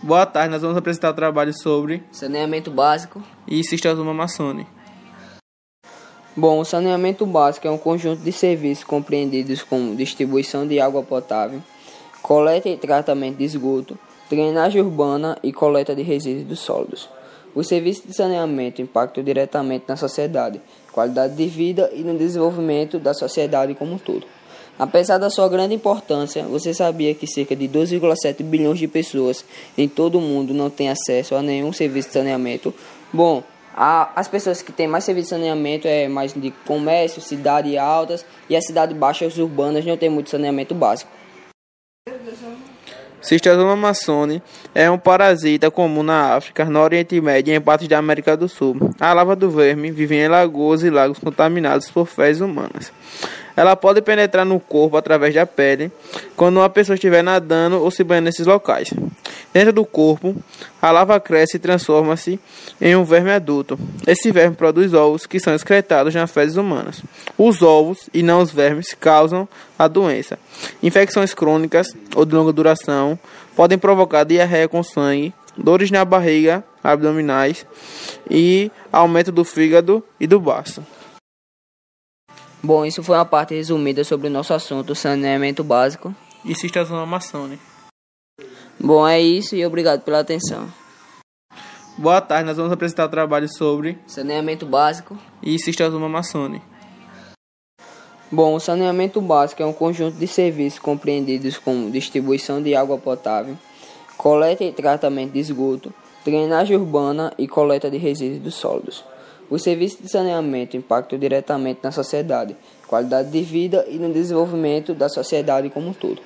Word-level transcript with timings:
Boa 0.00 0.24
tarde, 0.24 0.52
nós 0.52 0.62
vamos 0.62 0.76
apresentar 0.76 1.10
o 1.10 1.14
trabalho 1.14 1.52
sobre 1.52 2.04
Saneamento 2.12 2.70
básico. 2.70 3.20
e 3.48 3.64
Sistema 3.64 4.14
Massone. 4.14 4.64
Bom, 6.36 6.60
o 6.60 6.64
saneamento 6.64 7.26
básico 7.26 7.66
é 7.66 7.70
um 7.70 7.76
conjunto 7.76 8.22
de 8.22 8.30
serviços 8.30 8.84
compreendidos 8.84 9.64
como 9.64 9.96
distribuição 9.96 10.64
de 10.64 10.78
água 10.78 11.02
potável, 11.02 11.60
coleta 12.22 12.68
e 12.68 12.76
tratamento 12.76 13.38
de 13.38 13.44
esgoto, 13.44 13.98
drenagem 14.30 14.80
urbana 14.80 15.36
e 15.42 15.52
coleta 15.52 15.96
de 15.96 16.02
resíduos 16.02 16.60
sólidos. 16.60 17.08
Os 17.52 17.66
serviços 17.66 18.04
de 18.06 18.14
saneamento 18.14 18.80
impactam 18.80 19.24
diretamente 19.24 19.86
na 19.88 19.96
sociedade, 19.96 20.60
qualidade 20.92 21.34
de 21.34 21.46
vida 21.48 21.90
e 21.92 22.04
no 22.04 22.16
desenvolvimento 22.16 23.00
da 23.00 23.12
sociedade 23.12 23.74
como 23.74 23.94
um 23.94 23.98
todo. 23.98 24.24
Apesar 24.78 25.18
da 25.18 25.28
sua 25.28 25.48
grande 25.48 25.74
importância, 25.74 26.44
você 26.44 26.72
sabia 26.72 27.12
que 27.14 27.26
cerca 27.26 27.56
de 27.56 27.68
2,7 27.68 28.44
bilhões 28.44 28.78
de 28.78 28.86
pessoas 28.86 29.44
em 29.76 29.88
todo 29.88 30.18
o 30.18 30.20
mundo 30.20 30.54
não 30.54 30.70
têm 30.70 30.88
acesso 30.88 31.34
a 31.34 31.42
nenhum 31.42 31.72
serviço 31.72 32.08
de 32.08 32.14
saneamento? 32.14 32.72
Bom, 33.12 33.42
a, 33.74 34.10
as 34.14 34.28
pessoas 34.28 34.62
que 34.62 34.70
têm 34.70 34.86
mais 34.86 35.04
serviço 35.04 35.26
de 35.26 35.30
saneamento 35.30 35.88
é 35.88 36.06
mais 36.06 36.32
de 36.32 36.52
comércio, 36.64 37.20
cidades 37.20 37.76
altas 37.76 38.24
e 38.48 38.54
as 38.54 38.64
cidades 38.64 38.96
baixas 38.96 39.36
urbanas 39.38 39.84
não 39.84 39.96
têm 39.96 40.08
muito 40.08 40.30
saneamento 40.30 40.74
básico. 40.74 41.10
Sistema 43.20 43.74
Massone 43.74 44.40
é 44.72 44.88
um 44.88 44.96
parasita 44.96 45.70
comum 45.72 46.04
na 46.04 46.36
África, 46.36 46.64
no 46.64 46.78
Oriente 46.80 47.20
Médio 47.20 47.52
e 47.52 47.56
em 47.56 47.60
partes 47.60 47.88
da 47.88 47.98
América 47.98 48.36
do 48.36 48.48
Sul. 48.48 48.76
A 49.00 49.12
lava 49.12 49.34
do 49.34 49.50
verme 49.50 49.90
vive 49.90 50.14
em 50.14 50.28
lagoas 50.28 50.84
e 50.84 50.90
lagos 50.90 51.18
contaminados 51.18 51.90
por 51.90 52.06
fezes 52.06 52.40
humanas. 52.40 52.92
Ela 53.58 53.74
pode 53.74 54.00
penetrar 54.00 54.44
no 54.44 54.60
corpo 54.60 54.96
através 54.96 55.34
da 55.34 55.44
pele 55.44 55.90
quando 56.36 56.58
uma 56.58 56.70
pessoa 56.70 56.94
estiver 56.94 57.24
nadando 57.24 57.82
ou 57.82 57.90
se 57.90 58.04
banhando 58.04 58.26
nesses 58.26 58.46
locais. 58.46 58.94
Dentro 59.52 59.72
do 59.72 59.84
corpo, 59.84 60.36
a 60.80 60.92
lava 60.92 61.18
cresce 61.18 61.56
e 61.56 61.58
transforma-se 61.58 62.38
em 62.80 62.94
um 62.94 63.02
verme 63.02 63.32
adulto. 63.32 63.76
Esse 64.06 64.30
verme 64.30 64.54
produz 64.54 64.94
ovos 64.94 65.26
que 65.26 65.40
são 65.40 65.56
excretados 65.56 66.14
nas 66.14 66.30
fezes 66.30 66.56
humanas. 66.56 67.02
Os 67.36 67.60
ovos, 67.60 68.08
e 68.14 68.22
não 68.22 68.42
os 68.42 68.52
vermes, 68.52 68.94
causam 68.94 69.48
a 69.76 69.88
doença. 69.88 70.38
Infecções 70.80 71.34
crônicas 71.34 71.88
ou 72.14 72.24
de 72.24 72.36
longa 72.36 72.52
duração 72.52 73.18
podem 73.56 73.76
provocar 73.76 74.22
diarreia 74.22 74.68
com 74.68 74.84
sangue, 74.84 75.34
dores 75.56 75.90
na 75.90 76.04
barriga, 76.04 76.62
abdominais 76.84 77.66
e 78.30 78.70
aumento 78.92 79.32
do 79.32 79.44
fígado 79.44 80.00
e 80.20 80.28
do 80.28 80.38
baço. 80.38 80.80
Bom, 82.62 82.84
isso 82.84 83.02
foi 83.02 83.16
uma 83.16 83.24
parte 83.24 83.54
resumida 83.54 84.02
sobre 84.02 84.26
o 84.26 84.30
nosso 84.30 84.52
assunto, 84.52 84.94
saneamento 84.94 85.62
básico. 85.62 86.14
E 86.44 86.54
Sistema 86.54 87.06
Massone. 87.06 87.58
Bom, 88.78 89.06
é 89.06 89.20
isso 89.20 89.54
e 89.54 89.64
obrigado 89.64 90.02
pela 90.02 90.20
atenção. 90.20 90.68
Boa 91.96 92.20
tarde, 92.20 92.46
nós 92.46 92.56
vamos 92.56 92.72
apresentar 92.72 93.06
o 93.06 93.08
trabalho 93.08 93.48
sobre 93.48 93.98
Saneamento 94.06 94.64
básico. 94.64 95.18
e 95.42 95.58
Sistema 95.58 96.08
Massone. 96.08 96.62
Bom, 98.30 98.54
o 98.54 98.60
saneamento 98.60 99.20
básico 99.20 99.62
é 99.62 99.66
um 99.66 99.72
conjunto 99.72 100.16
de 100.18 100.26
serviços 100.26 100.78
compreendidos 100.78 101.56
como 101.56 101.90
distribuição 101.90 102.62
de 102.62 102.74
água 102.74 102.98
potável, 102.98 103.56
coleta 104.16 104.62
e 104.62 104.72
tratamento 104.72 105.32
de 105.32 105.38
esgoto, 105.38 105.92
drenagem 106.24 106.76
urbana 106.76 107.32
e 107.38 107.48
coleta 107.48 107.90
de 107.90 107.96
resíduos 107.96 108.54
sólidos. 108.54 109.02
Os 109.50 109.62
serviços 109.62 110.00
de 110.00 110.10
saneamento 110.10 110.76
impactam 110.76 111.18
diretamente 111.18 111.80
na 111.82 111.90
sociedade, 111.90 112.54
qualidade 112.86 113.30
de 113.30 113.40
vida 113.42 113.86
e 113.88 113.96
no 113.96 114.12
desenvolvimento 114.12 114.92
da 114.92 115.08
sociedade 115.08 115.70
como 115.70 115.88
um 115.88 115.92
todo. 115.92 116.20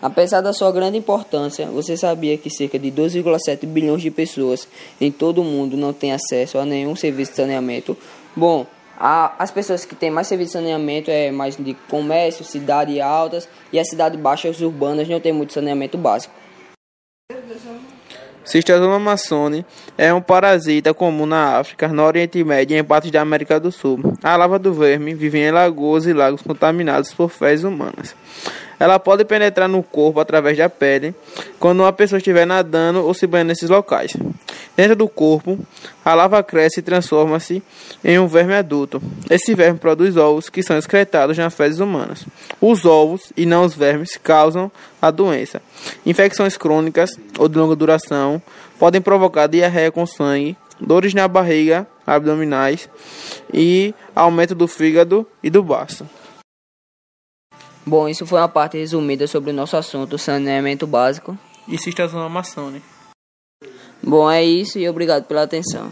Apesar 0.00 0.42
da 0.42 0.52
sua 0.52 0.70
grande 0.70 0.98
importância, 0.98 1.66
você 1.66 1.96
sabia 1.96 2.36
que 2.36 2.50
cerca 2.50 2.78
de 2.78 2.92
2,7 2.92 3.66
bilhões 3.66 4.02
de 4.02 4.10
pessoas 4.10 4.68
em 5.00 5.10
todo 5.10 5.40
o 5.40 5.44
mundo 5.44 5.74
não 5.76 5.92
têm 5.92 6.12
acesso 6.12 6.58
a 6.58 6.66
nenhum 6.66 6.94
serviço 6.94 7.30
de 7.30 7.38
saneamento? 7.38 7.96
Bom, 8.34 8.66
a, 8.98 9.34
as 9.42 9.50
pessoas 9.50 9.86
que 9.86 9.94
têm 9.94 10.10
mais 10.10 10.26
serviço 10.26 10.48
de 10.48 10.52
saneamento 10.52 11.10
é 11.10 11.30
mais 11.30 11.56
de 11.56 11.72
comércio, 11.88 12.44
cidades 12.44 13.00
altas 13.00 13.48
e 13.72 13.78
as 13.78 13.88
cidades 13.88 14.20
baixas 14.20 14.60
urbanas 14.60 15.08
não 15.08 15.18
têm 15.18 15.32
muito 15.32 15.54
saneamento 15.54 15.96
básico. 15.96 16.34
Sistema 18.46 18.96
Massone 19.00 19.66
é 19.98 20.14
um 20.14 20.20
parasita 20.20 20.94
comum 20.94 21.26
na 21.26 21.58
África, 21.58 21.88
no 21.88 22.04
Oriente 22.04 22.44
Médio 22.44 22.76
e 22.76 22.78
em 22.78 22.84
partes 22.84 23.10
da 23.10 23.20
América 23.20 23.58
do 23.58 23.72
Sul. 23.72 23.98
A 24.22 24.36
lava 24.36 24.56
do 24.56 24.72
verme 24.72 25.14
vive 25.14 25.40
em 25.40 25.50
lagoas 25.50 26.06
e 26.06 26.12
lagos 26.12 26.42
contaminados 26.42 27.12
por 27.12 27.28
fezes 27.28 27.64
humanas. 27.64 28.14
Ela 28.78 29.00
pode 29.00 29.24
penetrar 29.24 29.68
no 29.68 29.82
corpo 29.82 30.20
através 30.20 30.56
da 30.56 30.68
pele 30.68 31.12
quando 31.58 31.80
uma 31.80 31.92
pessoa 31.92 32.18
estiver 32.18 32.46
nadando 32.46 33.04
ou 33.04 33.12
se 33.12 33.26
banhando 33.26 33.48
nesses 33.48 33.68
locais. 33.68 34.16
Dentro 34.74 34.96
do 34.96 35.08
corpo, 35.08 35.58
a 36.04 36.14
lava 36.14 36.42
cresce 36.42 36.80
e 36.80 36.82
transforma-se 36.82 37.62
em 38.04 38.18
um 38.18 38.26
verme 38.26 38.54
adulto. 38.54 39.00
Esse 39.28 39.54
verme 39.54 39.78
produz 39.78 40.16
ovos 40.16 40.48
que 40.48 40.62
são 40.62 40.76
excretados 40.78 41.36
nas 41.36 41.54
fezes 41.54 41.80
humanas. 41.80 42.24
Os 42.60 42.84
ovos, 42.84 43.32
e 43.36 43.46
não 43.46 43.64
os 43.64 43.74
vermes, 43.74 44.18
causam 44.22 44.70
a 45.00 45.10
doença. 45.10 45.62
Infecções 46.04 46.56
crônicas 46.56 47.18
ou 47.38 47.48
de 47.48 47.58
longa 47.58 47.76
duração 47.76 48.40
podem 48.78 49.00
provocar 49.00 49.46
diarreia 49.46 49.90
com 49.90 50.06
sangue, 50.06 50.56
dores 50.80 51.14
na 51.14 51.28
barriga, 51.28 51.86
abdominais 52.06 52.88
e 53.52 53.94
aumento 54.14 54.54
do 54.54 54.68
fígado 54.68 55.26
e 55.42 55.50
do 55.50 55.62
baço. 55.62 56.06
Bom, 57.84 58.08
isso 58.08 58.26
foi 58.26 58.40
uma 58.40 58.48
parte 58.48 58.76
resumida 58.76 59.26
sobre 59.26 59.50
o 59.50 59.54
nosso 59.54 59.76
assunto, 59.76 60.18
saneamento 60.18 60.86
básico. 60.86 61.38
E 61.68 61.78
Sistema 61.78 62.28
Massone. 62.28 62.82
Bom, 64.06 64.30
é 64.30 64.44
isso 64.44 64.78
e 64.78 64.88
obrigado 64.88 65.24
pela 65.24 65.42
atenção. 65.42 65.90